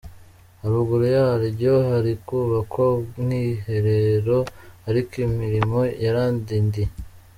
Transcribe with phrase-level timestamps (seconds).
[0.61, 4.37] Haruguru yaryo hari kubakwa ubwiherero
[4.89, 6.89] ariko imirimo yaradindiye.